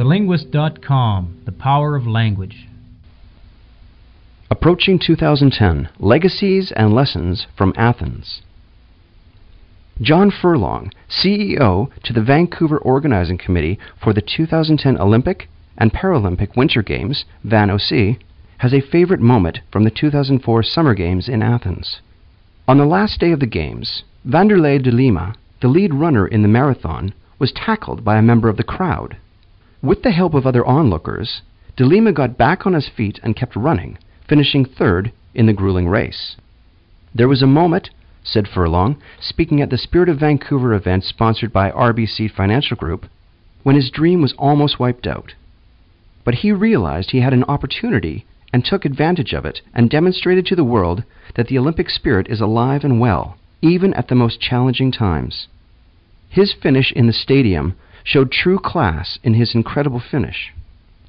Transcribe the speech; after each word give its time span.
TheLinguist.com 0.00 1.42
The 1.44 1.52
Power 1.52 1.94
of 1.94 2.06
Language. 2.06 2.66
Approaching 4.50 4.98
2010 4.98 5.90
Legacies 5.98 6.72
and 6.74 6.94
Lessons 6.94 7.46
from 7.54 7.74
Athens. 7.76 8.40
John 10.00 10.30
Furlong, 10.30 10.90
CEO 11.06 11.90
to 12.02 12.14
the 12.14 12.22
Vancouver 12.22 12.78
Organizing 12.78 13.36
Committee 13.36 13.78
for 14.02 14.14
the 14.14 14.22
2010 14.22 14.96
Olympic 14.98 15.50
and 15.76 15.92
Paralympic 15.92 16.56
Winter 16.56 16.80
Games, 16.82 17.26
VAN-OC, 17.44 18.16
has 18.56 18.72
a 18.72 18.80
favorite 18.80 19.20
moment 19.20 19.60
from 19.70 19.84
the 19.84 19.90
2004 19.90 20.62
Summer 20.62 20.94
Games 20.94 21.28
in 21.28 21.42
Athens. 21.42 22.00
On 22.66 22.78
the 22.78 22.86
last 22.86 23.20
day 23.20 23.32
of 23.32 23.40
the 23.40 23.46
Games, 23.46 24.04
Vanderlei 24.26 24.82
de 24.82 24.90
Lima, 24.90 25.34
the 25.60 25.68
lead 25.68 25.92
runner 25.92 26.26
in 26.26 26.40
the 26.40 26.48
marathon, 26.48 27.12
was 27.38 27.52
tackled 27.52 28.02
by 28.02 28.16
a 28.16 28.22
member 28.22 28.48
of 28.48 28.56
the 28.56 28.64
crowd. 28.64 29.18
With 29.82 30.02
the 30.02 30.10
help 30.10 30.34
of 30.34 30.46
other 30.46 30.64
onlookers, 30.66 31.40
de 31.76 31.86
Lima 31.86 32.12
got 32.12 32.36
back 32.36 32.66
on 32.66 32.74
his 32.74 32.88
feet 32.88 33.18
and 33.22 33.34
kept 33.34 33.56
running, 33.56 33.96
finishing 34.28 34.66
third 34.66 35.10
in 35.34 35.46
the 35.46 35.54
grueling 35.54 35.88
race. 35.88 36.36
There 37.14 37.28
was 37.28 37.40
a 37.40 37.46
moment, 37.46 37.88
said 38.22 38.46
Furlong, 38.46 38.98
speaking 39.18 39.62
at 39.62 39.70
the 39.70 39.78
Spirit 39.78 40.10
of 40.10 40.18
Vancouver 40.18 40.74
event 40.74 41.04
sponsored 41.04 41.50
by 41.52 41.70
RBC 41.70 42.30
Financial 42.30 42.76
Group, 42.76 43.06
when 43.62 43.74
his 43.74 43.90
dream 43.90 44.20
was 44.20 44.34
almost 44.34 44.78
wiped 44.78 45.06
out. 45.06 45.34
But 46.24 46.36
he 46.36 46.52
realized 46.52 47.10
he 47.10 47.20
had 47.20 47.32
an 47.32 47.44
opportunity 47.44 48.26
and 48.52 48.64
took 48.64 48.84
advantage 48.84 49.32
of 49.32 49.46
it 49.46 49.62
and 49.72 49.88
demonstrated 49.88 50.44
to 50.46 50.56
the 50.56 50.64
world 50.64 51.04
that 51.36 51.46
the 51.46 51.56
Olympic 51.56 51.88
spirit 51.88 52.28
is 52.28 52.42
alive 52.42 52.84
and 52.84 53.00
well, 53.00 53.38
even 53.62 53.94
at 53.94 54.08
the 54.08 54.14
most 54.14 54.40
challenging 54.40 54.92
times. 54.92 55.48
His 56.28 56.52
finish 56.52 56.92
in 56.92 57.06
the 57.06 57.14
stadium 57.14 57.74
showed 58.04 58.32
true 58.32 58.58
class 58.58 59.18
in 59.22 59.34
his 59.34 59.54
incredible 59.54 60.00
finish, 60.00 60.52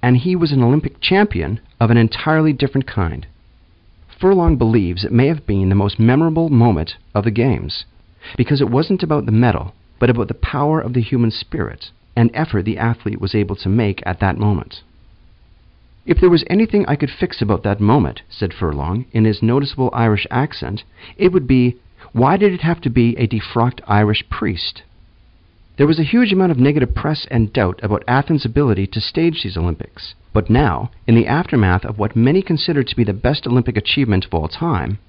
and 0.02 0.18
he 0.18 0.36
was 0.36 0.52
an 0.52 0.64
Olympic 0.64 1.00
champion 1.00 1.60
of 1.80 1.90
an 1.90 1.98
entirely 1.98 2.54
different 2.54 2.88
kind. 2.88 3.26
Furlong 4.20 4.56
believes 4.56 5.04
it 5.04 5.12
may 5.12 5.28
have 5.28 5.48
been 5.48 5.70
the 5.70 5.76
most 5.76 6.00
memorable 6.00 6.50
moment 6.50 6.96
of 7.16 7.24
the 7.24 7.32
Games, 7.32 7.86
because 8.38 8.62
it 8.62 8.70
wasn't 8.70 9.04
about 9.04 9.26
the 9.26 9.32
medal, 9.32 9.74
but 10.00 10.10
about 10.10 10.28
the 10.28 10.34
power 10.34 10.80
of 10.80 10.94
the 10.94 11.02
human 11.02 11.32
spirit 11.32 11.92
and 12.16 12.30
effort 12.34 12.66
the 12.66 12.78
athlete 12.78 13.22
was 13.22 13.34
able 13.34 13.56
to 13.56 13.70
make 13.70 14.04
at 14.06 14.20
that 14.20 14.38
moment. 14.38 14.84
If 16.06 16.20
there 16.20 16.30
was 16.30 16.44
anything 16.50 16.86
I 16.88 16.96
could 16.96 17.12
fix 17.12 17.42
about 17.42 17.64
that 17.64 17.80
moment, 17.80 18.24
said 18.30 18.54
Furlong, 18.54 19.06
in 19.12 19.26
his 19.26 19.42
noticeable 19.42 19.90
Irish 19.94 20.28
accent, 20.30 20.84
it 21.16 21.32
would 21.32 21.48
be 21.48 21.78
why 22.12 22.38
did 22.38 22.54
it 22.54 22.62
have 22.62 22.82
to 22.82 22.90
be 22.90 23.16
a 23.18 23.28
defrocked 23.28 23.82
Irish 23.88 24.28
priest? 24.30 24.84
There 25.82 25.88
was 25.88 25.98
a 25.98 26.04
huge 26.04 26.32
amount 26.32 26.52
of 26.52 26.60
negative 26.60 26.94
press 26.94 27.26
and 27.32 27.52
doubt 27.52 27.80
about 27.82 28.04
Athens' 28.08 28.46
ability 28.46 28.86
to 28.86 29.02
stage 29.02 29.42
these 29.42 29.58
Olympics. 29.58 30.14
But 30.32 30.48
now, 30.48 30.92
in 31.08 31.16
the 31.16 31.26
aftermath 31.26 31.86
of 31.86 31.98
what 31.98 32.16
many 32.16 32.44
consider 32.44 32.84
to 32.84 32.96
be 32.96 33.04
the 33.04 33.14
best 33.14 33.48
Olympic 33.48 33.76
achievement 33.76 34.26
of 34.26 34.34
all 34.36 34.48
time, 34.48 35.00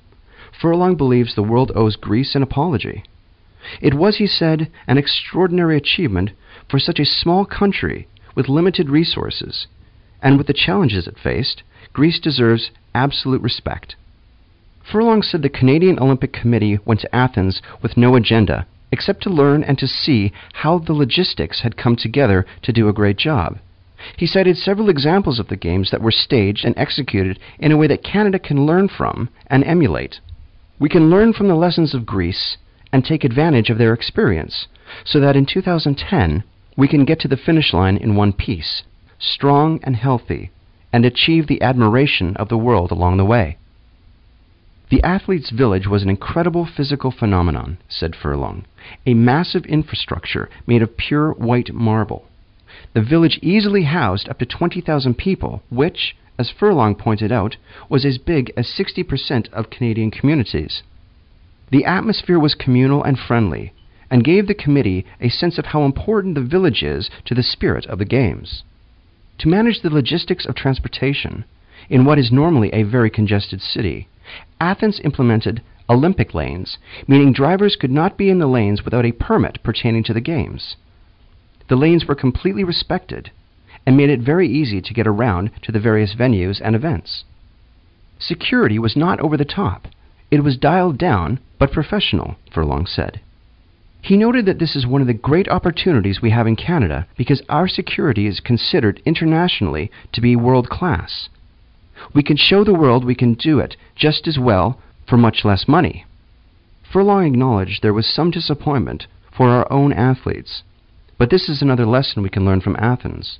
Furlong 0.50 0.94
believes 0.94 1.34
the 1.34 1.42
world 1.42 1.72
owes 1.74 1.96
Greece 1.96 2.34
an 2.34 2.42
apology. 2.42 3.04
It 3.82 3.92
was, 3.92 4.16
he 4.16 4.26
said, 4.26 4.70
an 4.86 4.96
extraordinary 4.96 5.76
achievement 5.76 6.30
for 6.70 6.78
such 6.78 6.98
a 6.98 7.04
small 7.04 7.44
country 7.44 8.08
with 8.34 8.48
limited 8.48 8.88
resources, 8.88 9.66
and 10.22 10.38
with 10.38 10.46
the 10.46 10.54
challenges 10.54 11.06
it 11.06 11.18
faced, 11.18 11.62
Greece 11.92 12.18
deserves 12.18 12.70
absolute 12.94 13.42
respect. 13.42 13.94
Furlong 14.90 15.20
said 15.20 15.42
the 15.42 15.50
Canadian 15.50 15.98
Olympic 15.98 16.32
Committee 16.32 16.78
went 16.86 17.00
to 17.00 17.14
Athens 17.14 17.60
with 17.82 17.98
no 17.98 18.16
agenda 18.16 18.66
except 18.92 19.22
to 19.22 19.30
learn 19.30 19.64
and 19.64 19.78
to 19.78 19.88
see 19.88 20.32
how 20.52 20.78
the 20.78 20.92
logistics 20.92 21.62
had 21.62 21.76
come 21.76 21.96
together 21.96 22.46
to 22.62 22.72
do 22.72 22.88
a 22.88 22.92
great 22.92 23.16
job. 23.16 23.58
He 24.16 24.26
cited 24.26 24.56
several 24.58 24.88
examples 24.88 25.38
of 25.38 25.48
the 25.48 25.56
games 25.56 25.90
that 25.90 26.02
were 26.02 26.10
staged 26.10 26.64
and 26.64 26.76
executed 26.76 27.38
in 27.58 27.72
a 27.72 27.76
way 27.76 27.86
that 27.86 28.04
Canada 28.04 28.38
can 28.38 28.66
learn 28.66 28.88
from 28.88 29.28
and 29.46 29.64
emulate. 29.64 30.20
We 30.78 30.88
can 30.88 31.08
learn 31.08 31.32
from 31.32 31.48
the 31.48 31.54
lessons 31.54 31.94
of 31.94 32.06
Greece 32.06 32.58
and 32.92 33.04
take 33.04 33.24
advantage 33.24 33.70
of 33.70 33.78
their 33.78 33.94
experience 33.94 34.66
so 35.04 35.20
that 35.20 35.36
in 35.36 35.46
2010 35.46 36.44
we 36.76 36.88
can 36.88 37.04
get 37.04 37.20
to 37.20 37.28
the 37.28 37.36
finish 37.36 37.72
line 37.72 37.96
in 37.96 38.16
one 38.16 38.32
piece, 38.32 38.82
strong 39.18 39.80
and 39.82 39.96
healthy, 39.96 40.50
and 40.92 41.04
achieve 41.04 41.46
the 41.46 41.62
admiration 41.62 42.36
of 42.36 42.48
the 42.48 42.58
world 42.58 42.90
along 42.90 43.16
the 43.16 43.24
way. 43.24 43.56
The 44.92 45.02
athletes' 45.04 45.48
village 45.48 45.86
was 45.86 46.02
an 46.02 46.10
incredible 46.10 46.66
physical 46.66 47.10
phenomenon, 47.10 47.78
said 47.88 48.14
Furlong, 48.14 48.66
a 49.06 49.14
massive 49.14 49.64
infrastructure 49.64 50.50
made 50.66 50.82
of 50.82 50.98
pure 50.98 51.32
white 51.32 51.72
marble. 51.72 52.28
The 52.92 53.00
village 53.00 53.38
easily 53.40 53.84
housed 53.84 54.28
up 54.28 54.38
to 54.40 54.44
20,000 54.44 55.14
people, 55.16 55.62
which, 55.70 56.14
as 56.38 56.50
Furlong 56.50 56.94
pointed 56.94 57.32
out, 57.32 57.56
was 57.88 58.04
as 58.04 58.18
big 58.18 58.52
as 58.54 58.66
60% 58.68 59.50
of 59.54 59.70
Canadian 59.70 60.10
communities. 60.10 60.82
The 61.70 61.86
atmosphere 61.86 62.38
was 62.38 62.54
communal 62.54 63.02
and 63.02 63.18
friendly, 63.18 63.72
and 64.10 64.22
gave 64.22 64.46
the 64.46 64.52
committee 64.52 65.06
a 65.22 65.30
sense 65.30 65.56
of 65.56 65.64
how 65.64 65.84
important 65.84 66.34
the 66.34 66.42
village 66.42 66.82
is 66.82 67.08
to 67.24 67.34
the 67.34 67.42
spirit 67.42 67.86
of 67.86 67.98
the 67.98 68.04
Games. 68.04 68.62
To 69.38 69.48
manage 69.48 69.80
the 69.80 69.88
logistics 69.88 70.44
of 70.44 70.54
transportation, 70.54 71.46
in 71.88 72.04
what 72.04 72.18
is 72.18 72.30
normally 72.30 72.70
a 72.74 72.82
very 72.82 73.08
congested 73.08 73.62
city, 73.62 74.06
Athens 74.60 75.00
implemented 75.04 75.62
Olympic 75.88 76.34
lanes, 76.34 76.78
meaning 77.06 77.32
drivers 77.32 77.76
could 77.76 77.90
not 77.90 78.16
be 78.16 78.30
in 78.30 78.38
the 78.38 78.46
lanes 78.46 78.84
without 78.84 79.04
a 79.04 79.12
permit 79.12 79.62
pertaining 79.62 80.02
to 80.04 80.14
the 80.14 80.20
Games. 80.20 80.76
The 81.68 81.76
lanes 81.76 82.06
were 82.06 82.14
completely 82.14 82.64
respected 82.64 83.30
and 83.86 83.96
made 83.96 84.10
it 84.10 84.20
very 84.20 84.48
easy 84.48 84.80
to 84.80 84.94
get 84.94 85.06
around 85.06 85.50
to 85.62 85.72
the 85.72 85.80
various 85.80 86.14
venues 86.14 86.60
and 86.62 86.76
events. 86.76 87.24
Security 88.18 88.78
was 88.78 88.96
not 88.96 89.18
over 89.20 89.36
the 89.36 89.44
top. 89.44 89.88
It 90.30 90.44
was 90.44 90.56
dialed 90.56 90.98
down, 90.98 91.40
but 91.58 91.72
professional, 91.72 92.36
Furlong 92.52 92.86
said. 92.86 93.20
He 94.00 94.16
noted 94.16 94.46
that 94.46 94.58
this 94.58 94.74
is 94.74 94.86
one 94.86 95.00
of 95.00 95.06
the 95.06 95.14
great 95.14 95.48
opportunities 95.48 96.22
we 96.22 96.30
have 96.30 96.46
in 96.46 96.56
Canada 96.56 97.06
because 97.16 97.42
our 97.48 97.68
security 97.68 98.26
is 98.26 98.40
considered 98.40 99.02
internationally 99.04 99.90
to 100.12 100.20
be 100.20 100.34
world 100.36 100.68
class. 100.68 101.28
We 102.14 102.22
can 102.22 102.36
show 102.36 102.64
the 102.64 102.74
world 102.74 103.04
we 103.04 103.14
can 103.14 103.34
do 103.34 103.58
it 103.58 103.76
just 103.94 104.26
as 104.26 104.38
well 104.38 104.78
for 105.06 105.16
much 105.16 105.44
less 105.44 105.68
money. 105.68 106.04
Furlong 106.92 107.26
acknowledged 107.26 107.82
there 107.82 107.94
was 107.94 108.06
some 108.06 108.30
disappointment 108.30 109.06
for 109.30 109.48
our 109.48 109.70
own 109.72 109.92
athletes, 109.92 110.62
but 111.18 111.30
this 111.30 111.48
is 111.48 111.62
another 111.62 111.86
lesson 111.86 112.22
we 112.22 112.28
can 112.28 112.44
learn 112.44 112.60
from 112.60 112.76
Athens. 112.78 113.38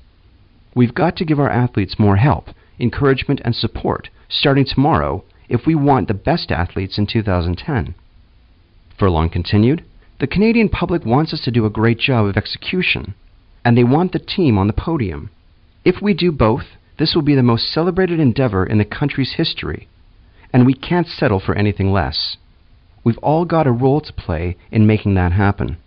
We've 0.75 0.93
got 0.93 1.15
to 1.17 1.25
give 1.25 1.39
our 1.39 1.49
athletes 1.49 1.99
more 1.99 2.15
help, 2.15 2.49
encouragement, 2.79 3.41
and 3.45 3.55
support 3.55 4.09
starting 4.29 4.65
tomorrow 4.65 5.23
if 5.49 5.67
we 5.67 5.75
want 5.75 6.07
the 6.07 6.13
best 6.13 6.51
athletes 6.51 6.97
in 6.97 7.05
2010. 7.05 7.93
Furlong 8.97 9.29
continued, 9.29 9.83
The 10.19 10.27
Canadian 10.27 10.69
public 10.69 11.05
wants 11.05 11.33
us 11.33 11.41
to 11.41 11.51
do 11.51 11.65
a 11.65 11.69
great 11.69 11.99
job 11.99 12.25
of 12.25 12.37
execution, 12.37 13.13
and 13.63 13.77
they 13.77 13.83
want 13.83 14.11
the 14.11 14.19
team 14.19 14.57
on 14.57 14.67
the 14.67 14.73
podium. 14.73 15.29
If 15.85 16.01
we 16.01 16.13
do 16.13 16.31
both, 16.31 16.65
this 16.97 17.15
will 17.15 17.21
be 17.21 17.35
the 17.35 17.43
most 17.43 17.71
celebrated 17.71 18.19
endeavor 18.19 18.65
in 18.65 18.77
the 18.77 18.85
country's 18.85 19.33
history, 19.33 19.87
and 20.51 20.65
we 20.65 20.73
can't 20.73 21.07
settle 21.07 21.39
for 21.39 21.55
anything 21.55 21.91
less. 21.91 22.37
We've 23.03 23.17
all 23.19 23.45
got 23.45 23.67
a 23.67 23.71
role 23.71 24.01
to 24.01 24.13
play 24.13 24.57
in 24.71 24.87
making 24.87 25.15
that 25.15 25.31
happen. 25.31 25.77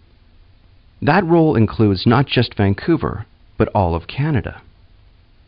That 1.01 1.25
role 1.25 1.57
includes 1.57 2.07
not 2.07 2.27
just 2.27 2.57
Vancouver, 2.57 3.27
but 3.57 3.69
all 3.75 3.95
of 3.95 4.07
Canada. 4.07 4.63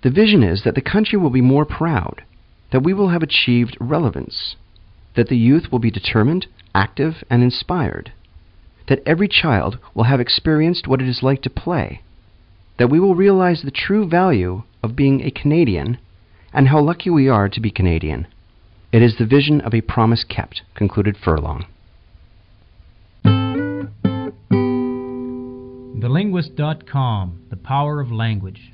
The 0.03 0.11
vision 0.11 0.43
is 0.43 0.63
that 0.63 0.75
the 0.75 0.81
country 0.81 1.19
will 1.19 1.31
be 1.31 1.41
more 1.41 1.65
proud, 1.65 2.23
that 2.71 2.85
we 2.85 2.95
will 2.95 3.09
have 3.09 3.23
achieved 3.23 3.77
relevance, 3.81 4.57
that 5.17 5.29
the 5.29 5.37
youth 5.37 5.73
will 5.73 5.81
be 5.81 5.91
determined, 5.91 6.47
active, 6.75 7.25
and 7.29 7.43
inspired, 7.43 8.13
that 8.87 9.03
every 9.05 9.27
child 9.27 9.79
will 9.95 10.05
have 10.05 10.21
experienced 10.21 10.87
what 10.87 11.03
it 11.03 11.09
is 11.09 11.23
like 11.23 11.43
to 11.43 11.51
play, 11.51 12.03
that 12.79 12.91
we 12.91 13.01
will 13.01 13.15
realize 13.15 13.63
the 13.63 13.71
true 13.71 14.09
value 14.09 14.63
of 14.83 14.97
being 14.97 15.21
a 15.21 15.31
Canadian 15.31 15.99
and 16.53 16.69
how 16.69 16.81
lucky 16.81 17.11
we 17.11 17.29
are 17.29 17.49
to 17.49 17.61
be 17.61 17.71
Canadian. 17.71 18.27
It 18.93 19.03
is 19.03 19.17
the 19.19 19.27
vision 19.27 19.61
of 19.61 19.75
a 19.75 19.83
promise 19.83 20.25
kept, 20.25 20.63
concluded 20.75 21.17
Furlong. 21.23 21.67
TheLinguist.com 26.01 27.47
The 27.51 27.57
Power 27.57 28.01
of 28.01 28.11
Language. 28.11 28.73